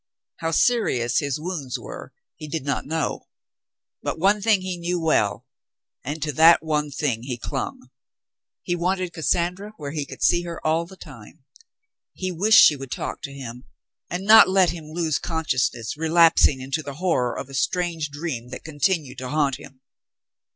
How 0.37 0.49
serious 0.49 1.19
his 1.19 1.39
wounds 1.39 1.77
were, 1.77 2.11
he 2.35 2.47
did 2.47 2.63
not 2.65 2.87
know. 2.87 3.27
But 4.01 4.17
one 4.17 4.41
thing 4.41 4.61
he 4.61 4.75
knew 4.79 4.99
well, 4.99 5.45
and 6.03 6.23
to 6.23 6.31
that 6.31 6.63
one 6.63 6.89
thought 6.89 7.19
he 7.21 7.37
clung. 7.37 7.91
He 8.63 8.75
wanted 8.75 9.13
Cassandra 9.13 9.73
where 9.77 9.91
he 9.91 10.07
could 10.07 10.23
see 10.23 10.41
her 10.41 10.59
all 10.65 10.87
the 10.87 10.97
time. 10.97 11.43
He 12.13 12.31
wished 12.31 12.63
she 12.65 12.75
would 12.75 12.89
talk 12.91 13.21
to 13.21 13.31
him, 13.31 13.65
and 14.09 14.25
not 14.25 14.49
let 14.49 14.71
him 14.71 14.85
lose 14.85 15.19
con 15.19 15.45
sciousness, 15.45 15.95
relapsing 15.95 16.61
into 16.61 16.81
the 16.81 16.95
horror 16.95 17.37
of 17.37 17.47
a 17.47 17.53
strange 17.53 18.09
dream 18.09 18.47
that 18.47 18.63
continued 18.63 19.19
to 19.19 19.29
haunt 19.29 19.57
him. 19.57 19.81